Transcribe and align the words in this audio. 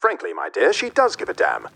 Frankly, 0.00 0.32
my 0.32 0.48
dear, 0.48 0.72
she 0.72 0.90
does 0.90 1.16
give 1.16 1.28
a 1.28 1.34
damn. 1.34 1.66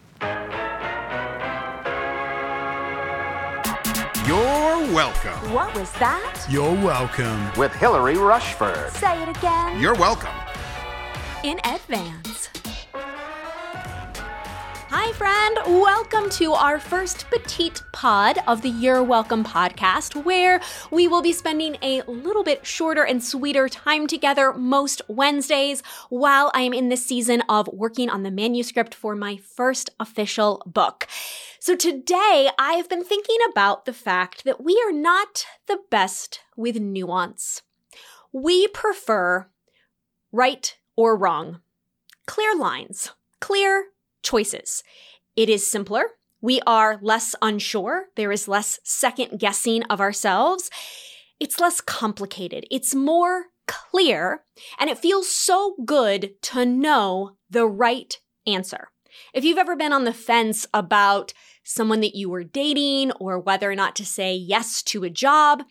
You're 4.25 4.95
welcome. 4.95 5.52
What 5.52 5.75
was 5.75 5.91
that? 5.95 6.46
You're 6.48 6.72
welcome. 6.84 7.52
with 7.56 7.72
Hilary 7.74 8.16
Rushford. 8.16 8.93
Say 8.93 9.21
it 9.24 9.37
again. 9.37 9.80
You're 9.80 9.96
welcome. 9.96 10.30
in 11.43 11.58
advance. 11.64 12.48
Friend. 15.13 15.59
Welcome 15.67 16.31
to 16.31 16.55
our 16.55 16.79
first 16.79 17.27
petite 17.29 17.83
pod 17.93 18.39
of 18.47 18.62
the 18.62 18.71
You're 18.71 19.03
Welcome 19.03 19.45
podcast, 19.45 20.25
where 20.25 20.59
we 20.91 21.07
will 21.07 21.21
be 21.21 21.35
spending 21.35 21.77
a 21.83 22.01
little 22.07 22.43
bit 22.43 22.65
shorter 22.65 23.05
and 23.05 23.23
sweeter 23.23 23.69
time 23.69 24.07
together 24.07 24.55
most 24.55 25.03
Wednesdays 25.09 25.83
while 26.09 26.51
I 26.55 26.62
am 26.62 26.73
in 26.73 26.89
this 26.89 27.05
season 27.05 27.43
of 27.43 27.69
working 27.69 28.09
on 28.09 28.23
the 28.23 28.30
manuscript 28.30 28.95
for 28.95 29.15
my 29.15 29.37
first 29.37 29.91
official 30.01 30.62
book. 30.65 31.06
So 31.61 31.77
today 31.77 32.48
I 32.59 32.75
have 32.75 32.89
been 32.89 33.05
thinking 33.05 33.39
about 33.51 33.84
the 33.84 33.92
fact 33.92 34.45
that 34.45 34.65
we 34.65 34.83
are 34.87 34.92
not 34.92 35.45
the 35.67 35.81
best 35.91 36.41
with 36.56 36.77
nuance. 36.81 37.61
We 38.33 38.67
prefer 38.69 39.47
right 40.33 40.75
or 40.97 41.19
wrong, 41.19 41.61
clear 42.27 42.56
lines, 42.56 43.12
clear 43.41 43.89
choices. 44.23 44.83
It 45.37 45.49
is 45.49 45.71
simpler. 45.71 46.05
We 46.41 46.61
are 46.67 46.99
less 47.01 47.35
unsure. 47.41 48.07
There 48.17 48.33
is 48.33 48.48
less 48.48 48.81
second 48.83 49.39
guessing 49.39 49.85
of 49.85 50.01
ourselves. 50.01 50.71
It's 51.39 51.61
less 51.61 51.81
complicated. 51.81 52.67
It's 52.71 52.95
more 52.95 53.47
clear. 53.67 54.43
And 54.79 54.91
it 54.91 54.98
feels 54.98 55.29
so 55.29 55.77
good 55.85 56.35
to 56.43 56.67
know 56.67 57.37
the 57.48 57.67
right 57.67 58.19
answer. 58.47 58.89
If 59.35 59.45
you've 59.45 59.59
ever 59.59 59.77
been 59.77 59.93
on 59.93 60.05
the 60.05 60.12
fence 60.12 60.67
about 60.75 61.33
someone 61.65 62.01
that 62.01 62.17
you 62.17 62.29
were 62.29 62.45
dating 62.45 63.12
or 63.12 63.39
whether 63.39 63.70
or 63.70 63.77
not 63.77 63.95
to 63.97 64.05
say 64.05 64.34
yes 64.34 64.83
to 64.83 65.05
a 65.05 65.11
job, 65.11 65.62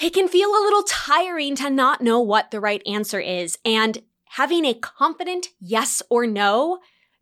it 0.00 0.14
can 0.14 0.28
feel 0.28 0.50
a 0.50 0.64
little 0.64 0.82
tiring 0.84 1.54
to 1.56 1.70
not 1.70 2.00
know 2.00 2.20
what 2.20 2.50
the 2.50 2.60
right 2.60 2.82
answer 2.86 3.20
is. 3.20 3.58
And 3.64 4.02
having 4.30 4.64
a 4.64 4.74
confident 4.74 5.48
yes 5.60 6.02
or 6.08 6.26
no 6.26 6.78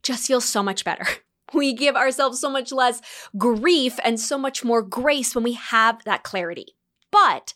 just 0.08 0.26
feels 0.26 0.44
so 0.44 0.62
much 0.62 0.84
better. 0.84 1.06
We 1.54 1.72
give 1.72 1.96
ourselves 1.96 2.42
so 2.42 2.50
much 2.50 2.72
less 2.72 3.00
grief 3.38 3.98
and 4.04 4.20
so 4.20 4.36
much 4.36 4.62
more 4.62 4.82
grace 4.82 5.34
when 5.34 5.44
we 5.44 5.54
have 5.54 6.04
that 6.04 6.22
clarity. 6.22 6.76
But 7.10 7.54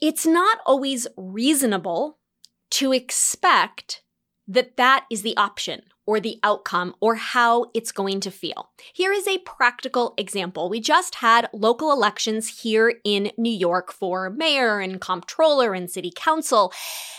it's 0.00 0.26
not 0.26 0.58
always 0.66 1.06
reasonable 1.16 2.18
to 2.72 2.92
expect 2.92 4.02
that 4.48 4.76
that 4.78 5.04
is 5.12 5.22
the 5.22 5.36
option 5.36 5.82
or 6.06 6.20
the 6.20 6.38
outcome 6.42 6.94
or 7.00 7.16
how 7.16 7.66
it's 7.74 7.92
going 7.92 8.20
to 8.20 8.30
feel. 8.30 8.70
Here 8.92 9.12
is 9.12 9.26
a 9.26 9.38
practical 9.38 10.14
example. 10.18 10.68
We 10.68 10.80
just 10.80 11.16
had 11.16 11.48
local 11.52 11.92
elections 11.92 12.62
here 12.62 13.00
in 13.04 13.30
New 13.36 13.52
York 13.52 13.92
for 13.92 14.30
mayor 14.30 14.80
and 14.80 15.00
comptroller 15.00 15.74
and 15.74 15.90
city 15.90 16.12
council. 16.14 16.72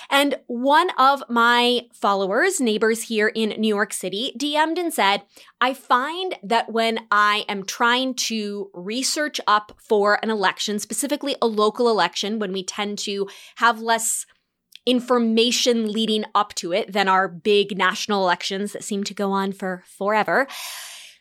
And 0.09 0.35
one 0.47 0.91
of 0.97 1.23
my 1.29 1.87
followers, 1.93 2.61
neighbors 2.61 3.03
here 3.03 3.27
in 3.27 3.49
New 3.59 3.67
York 3.67 3.93
City, 3.93 4.33
DM'd 4.37 4.77
and 4.77 4.93
said, 4.93 5.23
I 5.59 5.73
find 5.73 6.35
that 6.43 6.71
when 6.71 6.99
I 7.09 7.45
am 7.49 7.65
trying 7.65 8.13
to 8.15 8.69
research 8.73 9.41
up 9.47 9.75
for 9.79 10.19
an 10.21 10.29
election, 10.29 10.79
specifically 10.79 11.35
a 11.41 11.47
local 11.47 11.89
election, 11.89 12.37
when 12.39 12.53
we 12.53 12.63
tend 12.63 12.99
to 12.99 13.27
have 13.55 13.81
less 13.81 14.25
information 14.85 15.91
leading 15.91 16.25
up 16.35 16.53
to 16.55 16.71
it 16.71 16.93
than 16.93 17.07
our 17.07 17.27
big 17.27 17.77
national 17.77 18.23
elections 18.23 18.73
that 18.73 18.83
seem 18.83 19.03
to 19.03 19.13
go 19.13 19.31
on 19.31 19.51
for 19.51 19.83
forever. 19.85 20.47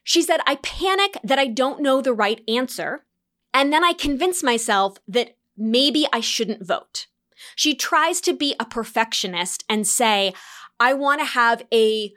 She 0.02 0.22
said, 0.22 0.40
I 0.46 0.56
panic 0.56 1.16
that 1.24 1.38
I 1.38 1.46
don't 1.46 1.80
know 1.80 2.00
the 2.00 2.12
right 2.12 2.42
answer. 2.46 3.04
And 3.54 3.72
then 3.72 3.84
I 3.84 3.92
convince 3.92 4.42
myself 4.42 4.98
that 5.08 5.36
maybe 5.56 6.06
I 6.12 6.20
shouldn't 6.20 6.66
vote. 6.66 7.06
She 7.56 7.74
tries 7.74 8.20
to 8.22 8.34
be 8.34 8.54
a 8.58 8.64
perfectionist 8.64 9.64
and 9.68 9.86
say, 9.86 10.34
I 10.78 10.92
want 10.94 11.20
to 11.20 11.26
have 11.26 11.62
a 11.72 12.12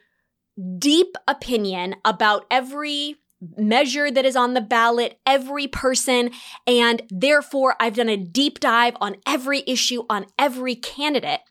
deep 0.77 1.15
opinion 1.27 1.95
about 2.03 2.45
every 2.49 3.17
measure 3.57 4.09
that 4.09 4.25
is 4.25 4.35
on 4.35 4.53
the 4.53 4.61
ballot, 4.61 5.19
every 5.25 5.67
person, 5.67 6.31
and 6.65 7.01
therefore 7.09 7.75
I've 7.79 7.95
done 7.95 8.09
a 8.09 8.17
deep 8.17 8.59
dive 8.59 8.95
on 8.99 9.17
every 9.25 9.63
issue, 9.67 10.03
on 10.09 10.25
every 10.39 10.75
candidate. 10.75 11.41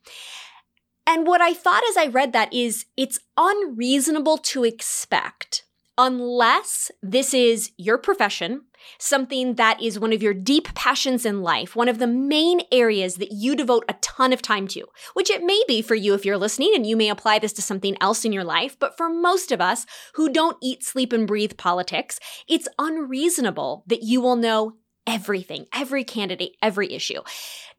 And 1.06 1.26
what 1.26 1.40
I 1.40 1.54
thought 1.54 1.84
as 1.88 1.96
I 1.96 2.06
read 2.06 2.32
that 2.32 2.52
is 2.52 2.86
it's 2.96 3.20
unreasonable 3.36 4.38
to 4.38 4.64
expect, 4.64 5.64
unless 5.98 6.90
this 7.02 7.32
is 7.32 7.70
your 7.78 7.96
profession, 7.96 8.62
something 8.98 9.54
that 9.54 9.82
is 9.82 9.98
one 9.98 10.12
of 10.12 10.22
your 10.22 10.34
deep 10.34 10.72
passions 10.74 11.24
in 11.24 11.42
life, 11.42 11.74
one 11.74 11.88
of 11.88 11.98
the 11.98 12.06
main 12.06 12.60
areas 12.70 13.16
that 13.16 13.32
you 13.32 13.56
devote 13.56 13.84
a 13.88 13.94
ton 13.94 14.32
of 14.32 14.42
time 14.42 14.68
to, 14.68 14.84
which 15.14 15.30
it 15.30 15.42
may 15.42 15.62
be 15.66 15.80
for 15.80 15.94
you 15.94 16.14
if 16.14 16.24
you're 16.24 16.36
listening 16.36 16.72
and 16.74 16.86
you 16.86 16.96
may 16.96 17.08
apply 17.08 17.38
this 17.38 17.52
to 17.54 17.62
something 17.62 17.96
else 18.00 18.24
in 18.24 18.32
your 18.32 18.44
life. 18.44 18.78
But 18.78 18.96
for 18.96 19.08
most 19.08 19.50
of 19.52 19.60
us 19.60 19.86
who 20.14 20.28
don't 20.28 20.58
eat, 20.62 20.84
sleep, 20.84 21.12
and 21.12 21.26
breathe 21.26 21.56
politics, 21.56 22.20
it's 22.48 22.68
unreasonable 22.78 23.84
that 23.86 24.02
you 24.02 24.20
will 24.20 24.36
know 24.36 24.76
everything, 25.06 25.66
every 25.72 26.04
candidate, 26.04 26.56
every 26.60 26.92
issue. 26.92 27.22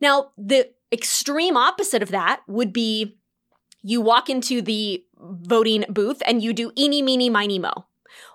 Now, 0.01 0.31
the 0.37 0.71
extreme 0.91 1.57
opposite 1.57 2.01
of 2.01 2.09
that 2.09 2.41
would 2.47 2.73
be 2.73 3.17
you 3.83 4.01
walk 4.01 4.29
into 4.29 4.61
the 4.61 5.03
voting 5.19 5.85
booth 5.87 6.21
and 6.25 6.41
you 6.41 6.53
do 6.53 6.71
eeny, 6.77 7.01
meeny, 7.01 7.29
miny, 7.29 7.59
mo 7.59 7.85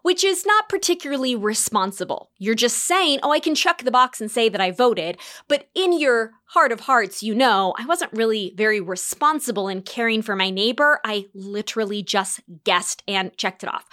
which 0.02 0.24
is 0.24 0.46
not 0.46 0.68
particularly 0.68 1.34
responsible. 1.34 2.30
You're 2.38 2.54
just 2.54 2.78
saying, 2.78 3.20
oh, 3.22 3.30
I 3.30 3.40
can 3.40 3.54
check 3.54 3.82
the 3.82 3.90
box 3.90 4.20
and 4.20 4.30
say 4.30 4.48
that 4.48 4.60
I 4.60 4.70
voted, 4.70 5.18
but 5.48 5.68
in 5.74 5.98
your 5.98 6.32
heart 6.46 6.72
of 6.72 6.80
hearts, 6.80 7.22
you 7.22 7.34
know, 7.34 7.74
I 7.78 7.86
wasn't 7.86 8.12
really 8.12 8.52
very 8.56 8.80
responsible 8.80 9.68
in 9.68 9.82
caring 9.82 10.22
for 10.22 10.36
my 10.36 10.50
neighbor. 10.50 11.00
I 11.04 11.26
literally 11.34 12.02
just 12.02 12.40
guessed 12.64 13.02
and 13.08 13.36
checked 13.36 13.62
it 13.62 13.72
off. 13.72 13.86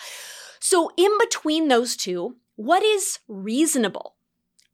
So, 0.59 0.91
in 0.97 1.17
between 1.19 1.67
those 1.67 1.95
two, 1.95 2.35
what 2.55 2.83
is 2.83 3.19
reasonable? 3.27 4.15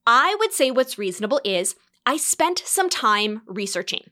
I 0.08 0.36
would 0.40 0.54
say 0.54 0.72
what's 0.72 0.98
reasonable 0.98 1.40
is 1.44 1.76
I 2.06 2.18
spent 2.18 2.60
some 2.66 2.90
time 2.90 3.42
researching. 3.46 4.10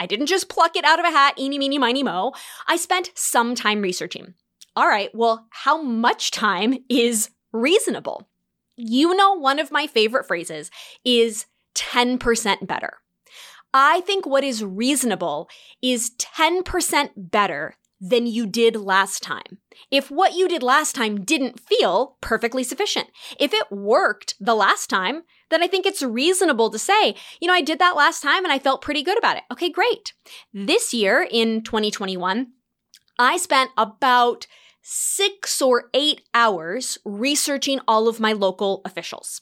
I 0.00 0.06
didn't 0.06 0.26
just 0.26 0.48
pluck 0.48 0.76
it 0.76 0.84
out 0.84 0.98
of 0.98 1.04
a 1.04 1.10
hat, 1.10 1.38
eeny, 1.38 1.58
meeny, 1.58 1.78
miny, 1.78 2.02
mo. 2.02 2.32
I 2.66 2.76
spent 2.76 3.10
some 3.14 3.54
time 3.54 3.80
researching 3.80 4.34
all 4.76 4.88
right, 4.88 5.10
well, 5.14 5.46
how 5.50 5.80
much 5.80 6.30
time 6.30 6.78
is 6.88 7.30
reasonable? 7.52 8.28
You 8.76 9.14
know, 9.14 9.34
one 9.34 9.58
of 9.58 9.70
my 9.70 9.86
favorite 9.86 10.26
phrases 10.26 10.70
is 11.04 11.46
10% 11.74 12.66
better. 12.66 12.98
I 13.72 14.00
think 14.02 14.26
what 14.26 14.44
is 14.44 14.64
reasonable 14.64 15.48
is 15.82 16.10
10% 16.18 17.10
better 17.16 17.76
than 18.00 18.26
you 18.26 18.46
did 18.46 18.76
last 18.76 19.22
time. 19.22 19.58
If 19.90 20.10
what 20.10 20.34
you 20.34 20.48
did 20.48 20.62
last 20.62 20.94
time 20.94 21.24
didn't 21.24 21.60
feel 21.60 22.16
perfectly 22.20 22.62
sufficient, 22.62 23.08
if 23.38 23.54
it 23.54 23.70
worked 23.70 24.34
the 24.38 24.54
last 24.54 24.88
time, 24.88 25.22
then 25.50 25.62
I 25.62 25.68
think 25.68 25.86
it's 25.86 26.02
reasonable 26.02 26.70
to 26.70 26.78
say, 26.78 27.14
you 27.40 27.48
know, 27.48 27.54
I 27.54 27.62
did 27.62 27.78
that 27.78 27.96
last 27.96 28.22
time 28.22 28.44
and 28.44 28.52
I 28.52 28.58
felt 28.58 28.82
pretty 28.82 29.02
good 29.02 29.18
about 29.18 29.36
it. 29.36 29.44
Okay, 29.52 29.70
great. 29.70 30.12
This 30.52 30.92
year 30.92 31.26
in 31.28 31.62
2021, 31.62 32.48
I 33.18 33.36
spent 33.36 33.70
about 33.76 34.46
six 34.86 35.62
or 35.62 35.88
eight 35.94 36.20
hours 36.34 36.98
researching 37.04 37.80
all 37.88 38.06
of 38.06 38.20
my 38.20 38.32
local 38.32 38.82
officials. 38.84 39.40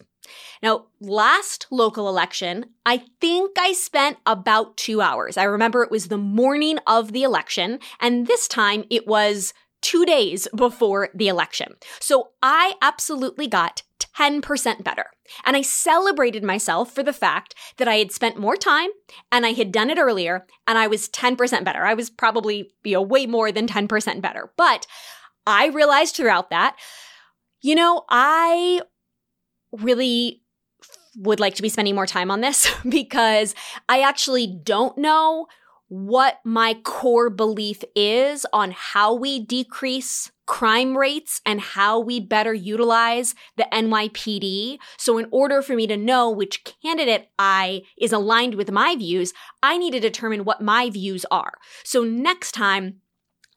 Now, 0.63 0.87
last 1.01 1.67
local 1.71 2.09
election, 2.09 2.67
I 2.87 3.03
think 3.21 3.59
I 3.59 3.73
spent 3.73 4.19
about 4.25 4.77
two 4.77 5.01
hours. 5.01 5.37
I 5.37 5.43
remember 5.43 5.83
it 5.83 5.91
was 5.91 6.07
the 6.07 6.17
morning 6.17 6.79
of 6.87 7.13
the 7.13 7.25
election, 7.25 7.81
and 8.01 8.29
this 8.29 8.47
time 8.47 8.85
it 8.89 9.07
was 9.07 9.53
two 9.81 10.07
days 10.07 10.47
before 10.55 11.09
the 11.13 11.27
election. 11.27 11.75
So 11.99 12.31
I 12.41 12.75
absolutely 12.81 13.49
got 13.49 13.83
10% 14.17 14.85
better. 14.85 15.07
And 15.45 15.57
I 15.57 15.63
celebrated 15.63 16.45
myself 16.45 16.93
for 16.93 17.03
the 17.03 17.13
fact 17.13 17.55
that 17.79 17.89
I 17.89 17.97
had 17.97 18.13
spent 18.13 18.39
more 18.39 18.57
time 18.57 18.91
and 19.31 19.45
I 19.47 19.53
had 19.53 19.73
done 19.73 19.91
it 19.91 19.99
earlier 19.99 20.47
and 20.67 20.79
I 20.79 20.87
was 20.87 21.09
10% 21.09 21.65
better. 21.65 21.85
I 21.85 21.95
was 21.95 22.11
probably, 22.11 22.71
you 22.85 22.95
know, 22.95 23.03
way 23.03 23.27
more 23.27 23.51
than 23.51 23.67
10% 23.67 24.21
better. 24.21 24.53
But 24.57 24.87
I 25.47 25.69
realized 25.69 26.17
throughout 26.17 26.51
that, 26.51 26.77
you 27.61 27.75
know, 27.75 28.05
I 28.09 28.83
really 29.73 30.43
would 31.17 31.41
like 31.41 31.55
to 31.57 31.63
be 31.63 31.69
spending 31.69 31.95
more 31.95 32.07
time 32.07 32.31
on 32.31 32.41
this 32.41 32.71
because 32.89 33.55
I 33.89 34.03
actually 34.03 34.47
don't 34.47 34.97
know 34.99 35.47
what 35.89 36.39
my 36.43 36.73
core 36.85 37.29
belief 37.29 37.85
is 37.95 38.47
on 38.51 38.71
how 38.71 39.15
we 39.15 39.45
decrease 39.45 40.31
crime 40.47 40.97
rates 40.97 41.43
and 41.45 41.61
how 41.61 42.01
we 42.01 42.19
better 42.19 42.55
utilize 42.55 43.35
the 43.57 43.67
NYPD. 43.71 44.79
So 44.97 45.19
in 45.19 45.29
order 45.31 45.61
for 45.61 45.75
me 45.75 45.87
to 45.87 45.97
know 45.99 46.31
which 46.31 46.65
candidate 46.83 47.29
I 47.39 47.83
is 48.01 48.11
aligned 48.11 48.55
with 48.55 48.71
my 48.71 48.97
views, 48.97 49.35
I 49.63 49.77
need 49.77 49.91
to 49.91 50.01
determine 50.01 50.45
what 50.45 50.63
my 50.63 50.89
views 50.89 51.27
are. 51.31 51.53
So 51.85 52.05
next 52.05 52.53
time 52.53 53.03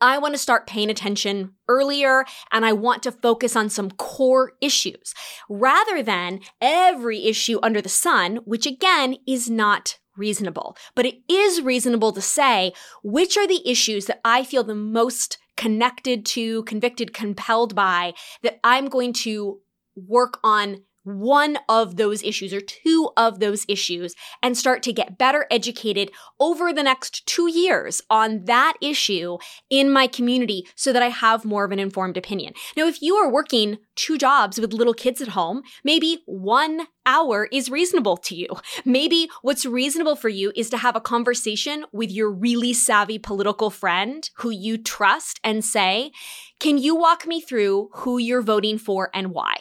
I 0.01 0.17
want 0.17 0.33
to 0.33 0.39
start 0.39 0.67
paying 0.67 0.89
attention 0.89 1.53
earlier 1.67 2.25
and 2.51 2.65
I 2.65 2.73
want 2.73 3.03
to 3.03 3.11
focus 3.11 3.55
on 3.55 3.69
some 3.69 3.91
core 3.91 4.53
issues 4.61 5.13
rather 5.49 6.03
than 6.03 6.41
every 6.59 7.25
issue 7.25 7.59
under 7.63 7.81
the 7.81 7.89
sun, 7.89 8.37
which 8.45 8.65
again 8.65 9.17
is 9.27 9.49
not 9.49 9.99
reasonable. 10.17 10.77
But 10.95 11.05
it 11.05 11.15
is 11.29 11.61
reasonable 11.61 12.11
to 12.13 12.21
say 12.21 12.73
which 13.03 13.37
are 13.37 13.47
the 13.47 13.67
issues 13.69 14.05
that 14.05 14.21
I 14.23 14.43
feel 14.43 14.63
the 14.63 14.75
most 14.75 15.37
connected 15.57 16.25
to, 16.25 16.63
convicted, 16.63 17.13
compelled 17.13 17.75
by 17.75 18.13
that 18.43 18.59
I'm 18.63 18.87
going 18.87 19.13
to 19.13 19.59
work 19.95 20.39
on 20.43 20.81
one 21.05 21.57
of 21.69 21.95
those 21.95 22.23
issues 22.23 22.53
or 22.53 22.61
two 22.61 23.09
of 23.15 23.39
those 23.39 23.65
issues 23.69 24.15
and 24.43 24.57
start 24.57 24.83
to 24.83 24.91
get 24.91 25.17
better 25.17 25.45
educated 25.49 26.11
over 26.39 26.73
the 26.73 26.83
next 26.83 27.25
two 27.25 27.49
years 27.49 28.01
on 28.09 28.45
that 28.45 28.73
issue 28.81 29.37
in 29.69 29.89
my 29.89 30.07
community 30.07 30.67
so 30.75 30.91
that 30.91 31.03
I 31.03 31.09
have 31.09 31.45
more 31.45 31.63
of 31.63 31.71
an 31.71 31.79
informed 31.79 32.17
opinion. 32.17 32.53
Now, 32.75 32.87
if 32.87 33.01
you 33.01 33.15
are 33.15 33.31
working 33.31 33.77
two 33.95 34.17
jobs 34.17 34.59
with 34.59 34.73
little 34.73 34.93
kids 34.93 35.21
at 35.21 35.29
home, 35.29 35.61
maybe 35.83 36.23
one 36.25 36.87
hour 37.05 37.47
is 37.51 37.69
reasonable 37.69 38.17
to 38.17 38.35
you. 38.35 38.47
Maybe 38.83 39.29
what's 39.41 39.65
reasonable 39.65 40.15
for 40.15 40.29
you 40.29 40.51
is 40.55 40.69
to 40.71 40.77
have 40.77 40.95
a 40.95 41.01
conversation 41.01 41.85
with 41.91 42.11
your 42.11 42.31
really 42.31 42.73
savvy 42.73 43.19
political 43.19 43.69
friend 43.69 44.27
who 44.37 44.49
you 44.49 44.77
trust 44.77 45.39
and 45.43 45.63
say, 45.63 46.11
can 46.59 46.77
you 46.77 46.95
walk 46.95 47.27
me 47.27 47.41
through 47.41 47.89
who 47.93 48.17
you're 48.17 48.41
voting 48.41 48.77
for 48.77 49.09
and 49.13 49.31
why? 49.31 49.57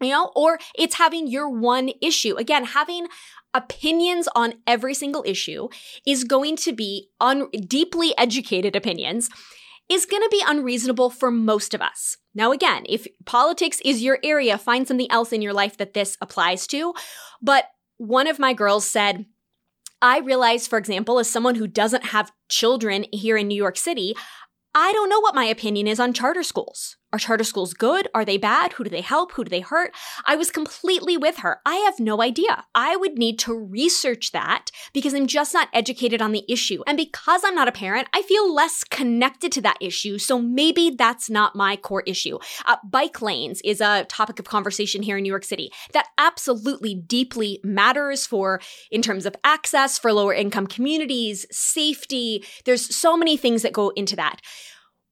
You 0.00 0.10
know, 0.10 0.30
or 0.34 0.58
it's 0.76 0.96
having 0.96 1.26
your 1.26 1.48
one 1.48 1.90
issue. 2.00 2.36
Again, 2.36 2.64
having 2.64 3.06
opinions 3.54 4.28
on 4.34 4.54
every 4.66 4.94
single 4.94 5.24
issue 5.26 5.68
is 6.06 6.24
going 6.24 6.56
to 6.56 6.72
be 6.72 7.08
un- 7.20 7.48
deeply 7.50 8.12
educated 8.18 8.76
opinions 8.76 9.30
is 9.88 10.04
going 10.04 10.22
to 10.22 10.28
be 10.30 10.42
unreasonable 10.46 11.10
for 11.10 11.30
most 11.30 11.72
of 11.72 11.80
us. 11.80 12.16
Now, 12.34 12.52
again, 12.52 12.84
if 12.88 13.06
politics 13.24 13.80
is 13.84 14.02
your 14.02 14.18
area, 14.22 14.58
find 14.58 14.86
something 14.86 15.10
else 15.10 15.32
in 15.32 15.42
your 15.42 15.52
life 15.52 15.76
that 15.78 15.94
this 15.94 16.18
applies 16.20 16.66
to. 16.68 16.92
But 17.40 17.66
one 17.96 18.26
of 18.26 18.38
my 18.38 18.52
girls 18.52 18.86
said, 18.86 19.26
I 20.02 20.18
realize, 20.18 20.66
for 20.66 20.78
example, 20.78 21.18
as 21.18 21.30
someone 21.30 21.54
who 21.54 21.66
doesn't 21.66 22.06
have 22.06 22.32
children 22.48 23.06
here 23.12 23.36
in 23.36 23.48
New 23.48 23.56
York 23.56 23.76
City, 23.76 24.14
I 24.74 24.92
don't 24.92 25.08
know 25.08 25.20
what 25.20 25.34
my 25.34 25.44
opinion 25.44 25.86
is 25.86 25.98
on 25.98 26.12
charter 26.12 26.42
schools. 26.42 26.96
Are 27.12 27.18
charter 27.20 27.44
schools 27.44 27.72
good? 27.72 28.08
Are 28.14 28.24
they 28.24 28.36
bad? 28.36 28.72
Who 28.74 28.84
do 28.84 28.90
they 28.90 29.00
help? 29.00 29.32
Who 29.32 29.44
do 29.44 29.48
they 29.48 29.60
hurt? 29.60 29.94
I 30.24 30.34
was 30.34 30.50
completely 30.50 31.16
with 31.16 31.38
her. 31.38 31.60
I 31.64 31.76
have 31.76 32.00
no 32.00 32.20
idea. 32.20 32.64
I 32.74 32.96
would 32.96 33.16
need 33.16 33.38
to 33.40 33.54
research 33.54 34.32
that 34.32 34.70
because 34.92 35.14
I'm 35.14 35.28
just 35.28 35.54
not 35.54 35.68
educated 35.72 36.20
on 36.20 36.32
the 36.32 36.44
issue. 36.48 36.82
And 36.86 36.96
because 36.96 37.42
I'm 37.44 37.54
not 37.54 37.68
a 37.68 37.72
parent, 37.72 38.08
I 38.12 38.22
feel 38.22 38.52
less 38.52 38.82
connected 38.82 39.52
to 39.52 39.60
that 39.62 39.78
issue. 39.80 40.18
So 40.18 40.40
maybe 40.42 40.90
that's 40.90 41.30
not 41.30 41.54
my 41.54 41.76
core 41.76 42.02
issue. 42.06 42.38
Uh, 42.66 42.76
bike 42.84 43.22
lanes 43.22 43.60
is 43.64 43.80
a 43.80 44.04
topic 44.08 44.40
of 44.40 44.46
conversation 44.46 45.02
here 45.02 45.16
in 45.16 45.22
New 45.22 45.32
York 45.32 45.44
City 45.44 45.70
that 45.92 46.08
absolutely 46.18 46.94
deeply 46.94 47.60
matters 47.62 48.26
for 48.26 48.60
in 48.90 49.00
terms 49.00 49.26
of 49.26 49.36
access 49.44 49.96
for 49.96 50.12
lower 50.12 50.34
income 50.34 50.66
communities, 50.66 51.46
safety. 51.52 52.44
There's 52.64 52.94
so 52.94 53.16
many 53.16 53.36
things 53.36 53.62
that 53.62 53.72
go 53.72 53.90
into 53.90 54.16
that 54.16 54.40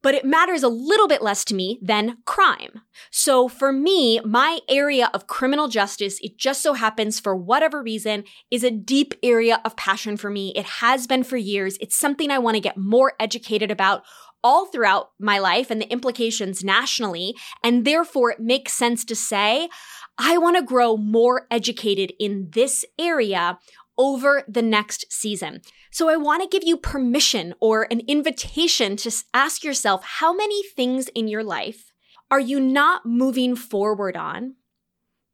but 0.04 0.14
it 0.14 0.24
matters 0.26 0.62
a 0.62 0.68
little 0.68 1.08
bit 1.08 1.22
less 1.22 1.46
to 1.46 1.54
me 1.54 1.78
than 1.80 2.18
crime. 2.26 2.82
So 3.10 3.48
for 3.48 3.72
me, 3.72 4.20
my 4.20 4.60
area 4.68 5.10
of 5.14 5.26
criminal 5.26 5.66
justice, 5.66 6.20
it 6.20 6.36
just 6.36 6.62
so 6.62 6.74
happens 6.74 7.18
for 7.18 7.34
whatever 7.34 7.82
reason, 7.82 8.24
is 8.50 8.62
a 8.62 8.70
deep 8.70 9.14
area 9.22 9.62
of 9.64 9.76
passion 9.76 10.18
for 10.18 10.28
me. 10.28 10.52
It 10.54 10.66
has 10.66 11.06
been 11.06 11.24
for 11.24 11.38
years. 11.38 11.78
It's 11.80 11.96
something 11.96 12.30
I 12.30 12.38
want 12.38 12.54
to 12.54 12.60
get 12.60 12.76
more 12.76 13.14
educated 13.18 13.70
about 13.70 14.02
all 14.42 14.66
throughout 14.66 15.12
my 15.18 15.38
life 15.38 15.70
and 15.70 15.80
the 15.80 15.90
implications 15.90 16.62
nationally. 16.62 17.34
And 17.62 17.86
therefore, 17.86 18.32
it 18.32 18.40
makes 18.40 18.74
sense 18.74 19.06
to 19.06 19.16
say, 19.16 19.70
I 20.18 20.36
want 20.36 20.56
to 20.58 20.62
grow 20.62 20.98
more 20.98 21.46
educated 21.50 22.12
in 22.20 22.50
this 22.52 22.84
area 22.98 23.58
over 23.98 24.44
the 24.48 24.62
next 24.62 25.12
season. 25.12 25.62
So 25.90 26.08
I 26.08 26.16
want 26.16 26.42
to 26.42 26.48
give 26.48 26.66
you 26.66 26.76
permission 26.76 27.54
or 27.60 27.86
an 27.90 28.00
invitation 28.08 28.96
to 28.96 29.12
ask 29.32 29.62
yourself 29.62 30.04
how 30.04 30.32
many 30.32 30.62
things 30.62 31.08
in 31.08 31.28
your 31.28 31.44
life 31.44 31.92
are 32.30 32.40
you 32.40 32.58
not 32.58 33.06
moving 33.06 33.54
forward 33.54 34.16
on 34.16 34.54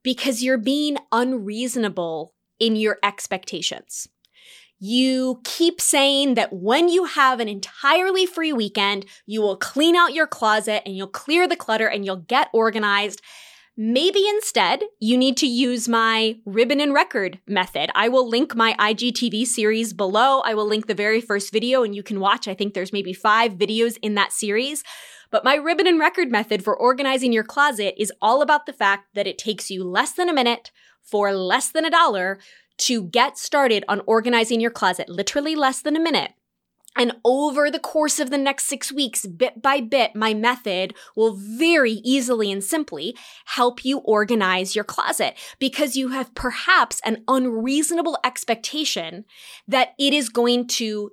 because 0.02 0.42
you're 0.42 0.58
being 0.58 0.98
unreasonable 1.12 2.34
in 2.58 2.76
your 2.76 2.98
expectations? 3.02 4.08
You 4.78 5.42
keep 5.44 5.78
saying 5.78 6.34
that 6.34 6.54
when 6.54 6.88
you 6.88 7.04
have 7.04 7.38
an 7.38 7.48
entirely 7.48 8.24
free 8.24 8.52
weekend, 8.52 9.04
you 9.26 9.42
will 9.42 9.56
clean 9.56 9.94
out 9.94 10.14
your 10.14 10.26
closet 10.26 10.82
and 10.86 10.96
you'll 10.96 11.06
clear 11.06 11.46
the 11.46 11.56
clutter 11.56 11.86
and 11.86 12.04
you'll 12.04 12.16
get 12.16 12.48
organized. 12.54 13.20
Maybe 13.82 14.28
instead 14.28 14.82
you 14.98 15.16
need 15.16 15.38
to 15.38 15.46
use 15.46 15.88
my 15.88 16.36
ribbon 16.44 16.82
and 16.82 16.92
record 16.92 17.38
method. 17.46 17.88
I 17.94 18.10
will 18.10 18.28
link 18.28 18.54
my 18.54 18.74
IGTV 18.78 19.46
series 19.46 19.94
below. 19.94 20.40
I 20.40 20.52
will 20.52 20.66
link 20.66 20.86
the 20.86 20.92
very 20.94 21.22
first 21.22 21.50
video 21.50 21.82
and 21.82 21.94
you 21.94 22.02
can 22.02 22.20
watch. 22.20 22.46
I 22.46 22.52
think 22.52 22.74
there's 22.74 22.92
maybe 22.92 23.14
five 23.14 23.52
videos 23.52 23.96
in 24.02 24.16
that 24.16 24.34
series. 24.34 24.84
But 25.30 25.46
my 25.46 25.54
ribbon 25.54 25.86
and 25.86 25.98
record 25.98 26.30
method 26.30 26.62
for 26.62 26.76
organizing 26.76 27.32
your 27.32 27.42
closet 27.42 27.94
is 27.96 28.12
all 28.20 28.42
about 28.42 28.66
the 28.66 28.74
fact 28.74 29.14
that 29.14 29.26
it 29.26 29.38
takes 29.38 29.70
you 29.70 29.82
less 29.82 30.12
than 30.12 30.28
a 30.28 30.34
minute 30.34 30.70
for 31.00 31.32
less 31.32 31.70
than 31.70 31.86
a 31.86 31.90
dollar 31.90 32.38
to 32.80 33.04
get 33.04 33.38
started 33.38 33.82
on 33.88 34.02
organizing 34.06 34.60
your 34.60 34.70
closet, 34.70 35.08
literally 35.08 35.56
less 35.56 35.80
than 35.80 35.96
a 35.96 36.00
minute. 36.00 36.32
And 36.96 37.12
over 37.24 37.70
the 37.70 37.78
course 37.78 38.18
of 38.18 38.30
the 38.30 38.38
next 38.38 38.64
six 38.64 38.92
weeks, 38.92 39.24
bit 39.24 39.62
by 39.62 39.80
bit, 39.80 40.16
my 40.16 40.34
method 40.34 40.94
will 41.14 41.36
very 41.36 41.92
easily 41.92 42.50
and 42.50 42.62
simply 42.62 43.16
help 43.46 43.84
you 43.84 43.98
organize 43.98 44.74
your 44.74 44.84
closet 44.84 45.38
because 45.58 45.94
you 45.94 46.08
have 46.08 46.34
perhaps 46.34 47.00
an 47.04 47.22
unreasonable 47.28 48.18
expectation 48.24 49.24
that 49.68 49.90
it 49.98 50.12
is 50.12 50.28
going 50.28 50.66
to 50.66 51.12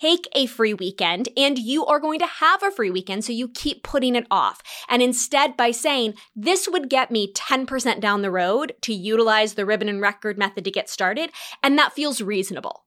take 0.00 0.28
a 0.34 0.46
free 0.46 0.74
weekend 0.74 1.28
and 1.36 1.58
you 1.58 1.84
are 1.84 2.00
going 2.00 2.18
to 2.18 2.26
have 2.26 2.62
a 2.62 2.70
free 2.70 2.90
weekend. 2.90 3.24
So 3.24 3.32
you 3.32 3.48
keep 3.48 3.82
putting 3.82 4.14
it 4.14 4.26
off. 4.30 4.62
And 4.88 5.02
instead, 5.02 5.56
by 5.56 5.70
saying 5.70 6.14
this 6.34 6.68
would 6.68 6.88
get 6.88 7.10
me 7.10 7.32
10% 7.32 8.00
down 8.00 8.22
the 8.22 8.30
road 8.30 8.74
to 8.82 8.94
utilize 8.94 9.54
the 9.54 9.66
ribbon 9.66 9.88
and 9.88 10.00
record 10.00 10.38
method 10.38 10.64
to 10.64 10.70
get 10.70 10.88
started. 10.88 11.30
And 11.62 11.78
that 11.78 11.92
feels 11.92 12.20
reasonable 12.20 12.83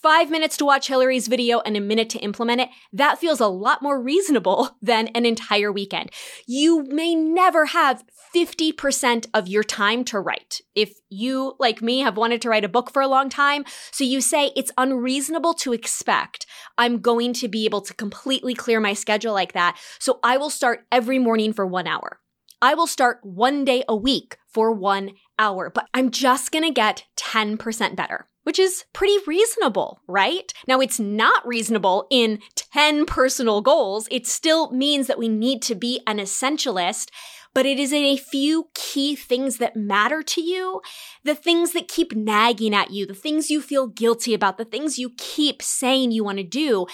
five 0.00 0.30
minutes 0.30 0.56
to 0.56 0.64
watch 0.64 0.88
Hilary's 0.88 1.28
video 1.28 1.60
and 1.60 1.76
a 1.76 1.80
minute 1.80 2.10
to 2.10 2.18
implement 2.18 2.62
it, 2.62 2.68
that 2.92 3.18
feels 3.18 3.40
a 3.40 3.46
lot 3.46 3.82
more 3.82 4.00
reasonable 4.00 4.76
than 4.82 5.08
an 5.08 5.26
entire 5.26 5.70
weekend. 5.70 6.10
You 6.46 6.84
may 6.88 7.14
never 7.14 7.66
have 7.66 8.04
50% 8.34 9.26
of 9.34 9.48
your 9.48 9.62
time 9.62 10.04
to 10.04 10.20
write. 10.20 10.60
If 10.74 10.94
you, 11.08 11.54
like 11.58 11.82
me, 11.82 12.00
have 12.00 12.16
wanted 12.16 12.40
to 12.42 12.48
write 12.48 12.64
a 12.64 12.68
book 12.68 12.90
for 12.90 13.02
a 13.02 13.08
long 13.08 13.28
time, 13.28 13.64
so 13.90 14.04
you 14.04 14.20
say 14.20 14.52
it's 14.56 14.72
unreasonable 14.78 15.54
to 15.54 15.72
expect 15.72 16.46
I'm 16.78 17.00
going 17.00 17.32
to 17.34 17.48
be 17.48 17.64
able 17.64 17.82
to 17.82 17.94
completely 17.94 18.54
clear 18.54 18.80
my 18.80 18.94
schedule 18.94 19.34
like 19.34 19.52
that. 19.52 19.78
So 19.98 20.18
I 20.22 20.36
will 20.36 20.50
start 20.50 20.86
every 20.90 21.18
morning 21.18 21.52
for 21.52 21.66
one 21.66 21.86
hour. 21.86 22.20
I 22.62 22.74
will 22.74 22.86
start 22.86 23.20
one 23.22 23.64
day 23.64 23.84
a 23.88 23.96
week 23.96 24.36
for 24.46 24.70
one 24.72 25.12
hour, 25.38 25.70
but 25.70 25.88
I'm 25.94 26.10
just 26.10 26.52
gonna 26.52 26.70
get 26.70 27.04
10% 27.16 27.96
better 27.96 28.29
which 28.50 28.58
is 28.58 28.84
pretty 28.92 29.16
reasonable, 29.28 30.00
right? 30.08 30.52
Now, 30.66 30.80
it's 30.80 30.98
not 30.98 31.46
reasonable 31.46 32.08
in 32.10 32.40
10 32.56 33.06
personal 33.06 33.60
goals. 33.60 34.08
It 34.10 34.26
still 34.26 34.72
means 34.72 35.06
that 35.06 35.20
we 35.20 35.28
need 35.28 35.62
to 35.62 35.76
be 35.76 36.00
an 36.04 36.18
essentialist, 36.18 37.10
but 37.54 37.64
it 37.64 37.78
is 37.78 37.92
in 37.92 38.02
a 38.02 38.16
few 38.16 38.66
key 38.74 39.14
things 39.14 39.58
that 39.58 39.76
matter 39.76 40.20
to 40.24 40.40
you, 40.40 40.80
the 41.22 41.36
things 41.36 41.74
that 41.74 41.86
keep 41.86 42.12
nagging 42.12 42.74
at 42.74 42.90
you, 42.90 43.06
the 43.06 43.14
things 43.14 43.50
you 43.50 43.62
feel 43.62 43.86
guilty 43.86 44.34
about, 44.34 44.58
the 44.58 44.64
things 44.64 44.98
you 44.98 45.12
keep 45.16 45.62
saying 45.62 46.10
you 46.10 46.24
want 46.24 46.38
to 46.38 46.42
do 46.42 46.88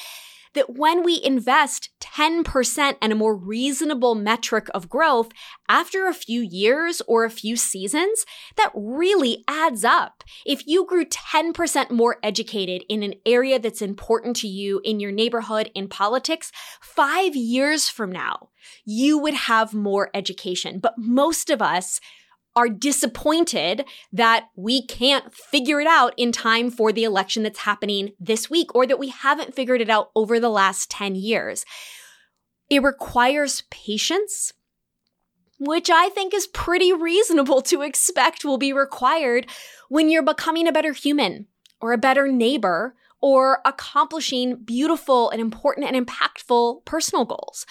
that 0.57 0.77
when 0.77 1.05
we 1.05 1.21
invest 1.23 1.91
10% 2.01 2.97
and 3.01 3.13
a 3.13 3.17
more 3.17 3.37
reasonable 3.37 4.15
metric 4.15 4.67
of 4.75 4.89
growth 4.89 5.29
after 5.69 6.09
a 6.09 6.15
few 6.15 6.41
years 6.41 7.01
or 7.07 7.25
a 7.25 7.31
few 7.31 7.57
seasons, 7.57 8.27
that 8.57 8.73
really 8.75 9.45
adds 9.47 9.85
up. 9.85 10.25
If 10.45 10.67
you 10.67 10.85
grew 10.87 11.05
10% 11.05 11.91
more 11.91 12.17
educated 12.23 12.85
in 12.89 13.03
an 13.03 13.15
area 13.25 13.59
that's 13.59 13.83
important 13.83 14.37
to 14.37 14.49
you 14.49 14.81
in 14.83 14.99
your 14.99 15.13
neighborhood, 15.13 15.71
in 15.75 15.89
politics, 15.89 16.51
five 16.81 17.37
years 17.37 17.89
from 17.89 18.11
now, 18.11 18.49
you 18.85 19.19
would 19.19 19.35
have 19.35 19.73
more 19.73 20.11
education. 20.15 20.81
But 20.81 20.95
most 20.97 21.51
of 21.51 21.63
us 21.63 22.01
are 22.57 22.71
disappointed 22.71 23.85
that 24.13 24.49
we 24.57 24.85
can't 24.85 25.33
figure 25.33 25.79
it 25.81 25.87
out 25.87 26.15
in 26.17 26.33
time 26.33 26.71
for 26.71 26.91
the 26.91 27.05
election 27.05 27.43
that's 27.43 27.61
happening 27.61 28.13
this 28.19 28.49
week 28.49 28.75
or 28.75 28.87
that 28.87 28.99
we 28.99 29.11
haven't 29.11 29.55
figured 29.55 29.83
it 29.83 29.91
out 29.91 30.11
over 30.17 30.41
the 30.41 30.49
last 30.49 30.91
10 30.91 31.15
years. 31.15 31.67
It 32.71 32.83
requires 32.83 33.63
patience, 33.71 34.55
which 35.61 35.91
I 35.91 36.09
think 36.09 36.33
is 36.33 36.47
pretty 36.47 36.93
reasonable 36.93 37.61
to 37.63 37.83
expect 37.83 38.45
will 38.45 38.59
be 38.59 38.73
required 38.73 39.47
when 39.89 40.09
you're 40.09 40.23
becoming 40.23 40.67
a 40.67 40.73
better 40.73 40.95
human 40.95 41.47
or 41.81 41.93
a 41.93 41.99
better 41.99 42.27
neighbor 42.27 42.97
or 43.21 43.61
accomplishing 43.65 44.57
beautiful 44.65 45.31
and 45.31 45.41
important 45.41 45.87
and 45.87 46.07
impactful 46.07 46.85
personal 46.87 47.25
goals. 47.25 47.67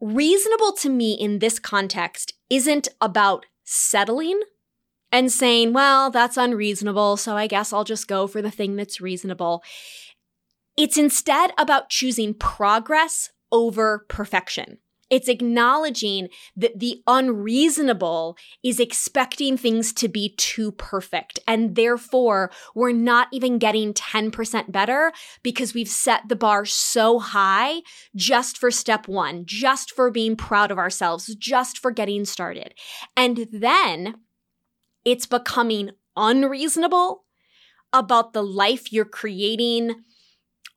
Reasonable 0.00 0.72
to 0.72 0.90
me 0.90 1.14
in 1.14 1.38
this 1.38 1.58
context 1.58 2.34
isn't 2.50 2.88
about 3.00 3.46
settling 3.64 4.40
and 5.10 5.30
saying, 5.32 5.72
well, 5.72 6.10
that's 6.10 6.36
unreasonable, 6.36 7.16
so 7.16 7.36
I 7.36 7.46
guess 7.46 7.72
I'll 7.72 7.84
just 7.84 8.08
go 8.08 8.26
for 8.26 8.42
the 8.42 8.50
thing 8.50 8.76
that's 8.76 9.00
reasonable. 9.00 9.62
It's 10.76 10.98
instead 10.98 11.52
about 11.56 11.88
choosing 11.88 12.34
progress 12.34 13.30
over 13.52 14.06
perfection. 14.08 14.78
It's 15.10 15.28
acknowledging 15.28 16.28
that 16.56 16.78
the 16.78 17.02
unreasonable 17.06 18.36
is 18.62 18.80
expecting 18.80 19.56
things 19.56 19.92
to 19.94 20.08
be 20.08 20.34
too 20.36 20.72
perfect. 20.72 21.38
And 21.46 21.74
therefore, 21.74 22.50
we're 22.74 22.92
not 22.92 23.28
even 23.32 23.58
getting 23.58 23.92
10% 23.92 24.72
better 24.72 25.12
because 25.42 25.74
we've 25.74 25.88
set 25.88 26.28
the 26.28 26.36
bar 26.36 26.64
so 26.64 27.18
high 27.18 27.82
just 28.14 28.58
for 28.58 28.70
step 28.70 29.08
one, 29.08 29.44
just 29.46 29.90
for 29.90 30.10
being 30.10 30.36
proud 30.36 30.70
of 30.70 30.78
ourselves, 30.78 31.34
just 31.36 31.78
for 31.78 31.90
getting 31.90 32.24
started. 32.24 32.74
And 33.16 33.46
then 33.52 34.16
it's 35.04 35.26
becoming 35.26 35.90
unreasonable 36.16 37.24
about 37.92 38.32
the 38.32 38.42
life 38.42 38.92
you're 38.92 39.04
creating 39.04 40.02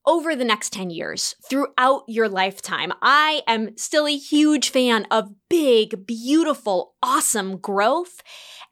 over 0.07 0.35
the 0.35 0.45
next 0.45 0.71
10 0.71 0.89
years, 0.89 1.35
throughout 1.47 2.03
your 2.07 2.29
lifetime. 2.29 2.93
I 3.01 3.43
am 3.45 3.77
still 3.77 4.07
a 4.07 4.17
huge 4.17 4.69
fan 4.69 5.05
of 5.11 5.33
big, 5.49 6.07
beautiful, 6.07 6.95
awesome 7.03 7.57
growth 7.57 8.23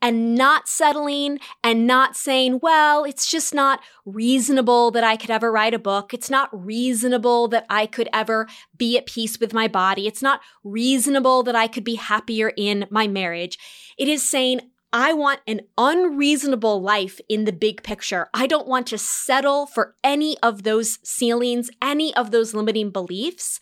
and 0.01 0.35
not 0.35 0.67
settling 0.67 1.39
and 1.63 1.85
not 1.85 2.15
saying, 2.15 2.59
well, 2.61 3.03
it's 3.03 3.29
just 3.29 3.53
not 3.53 3.81
reasonable 4.05 4.91
that 4.91 5.03
I 5.03 5.17
could 5.17 5.29
ever 5.29 5.51
write 5.51 5.73
a 5.73 5.79
book. 5.79 6.13
It's 6.13 6.29
not 6.29 6.49
reasonable 6.51 7.47
that 7.49 7.65
I 7.69 7.85
could 7.85 8.07
ever 8.13 8.47
be 8.77 8.97
at 8.97 9.05
peace 9.05 9.39
with 9.39 9.53
my 9.53 9.67
body. 9.67 10.07
It's 10.07 10.21
not 10.21 10.41
reasonable 10.63 11.43
that 11.43 11.55
I 11.55 11.67
could 11.67 11.83
be 11.83 11.95
happier 11.95 12.53
in 12.55 12.87
my 12.89 13.07
marriage. 13.07 13.57
It 13.97 14.07
is 14.07 14.27
saying, 14.27 14.61
I 14.97 15.11
want 15.11 15.41
an 15.45 15.59
unreasonable 15.77 16.81
life 16.81 17.19
in 17.27 17.43
the 17.43 17.51
big 17.51 17.83
picture. 17.83 18.29
I 18.33 18.47
don't 18.47 18.65
want 18.65 18.87
to 18.87 18.97
settle 18.97 19.65
for 19.65 19.93
any 20.05 20.37
of 20.41 20.63
those 20.63 20.99
ceilings, 21.03 21.69
any 21.81 22.15
of 22.15 22.31
those 22.31 22.53
limiting 22.53 22.91
beliefs, 22.91 23.59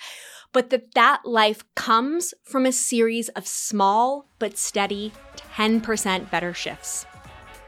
but 0.51 0.69
that 0.69 0.93
that 0.93 1.25
life 1.25 1.63
comes 1.73 2.35
from 2.43 2.67
a 2.67 2.71
series 2.71 3.29
of 3.29 3.47
small 3.47 4.29
but 4.37 4.59
steady 4.59 5.11
10% 5.57 6.29
better 6.29 6.53
shifts. 6.53 7.07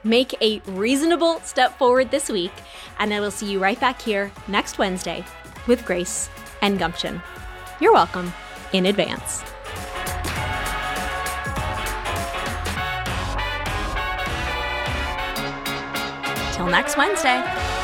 Make 0.04 0.40
a 0.44 0.62
reasonable 0.68 1.40
step 1.40 1.76
forward 1.80 2.12
this 2.12 2.30
week, 2.30 2.54
and 3.00 3.12
I 3.12 3.20
will 3.20 3.32
see 3.32 3.52
you 3.52 3.58
right 3.58 3.80
back 3.80 4.00
here 4.00 4.32
next 4.48 4.78
Wednesday 4.78 5.26
with 5.66 5.88
grace 5.88 6.30
and 6.62 6.78
gumption. 6.78 7.20
You're 7.80 7.94
welcome 7.94 8.32
in 8.74 8.86
advance. 8.86 9.42
Till 16.56 16.68
next 16.68 16.96
Wednesday. 16.96 17.75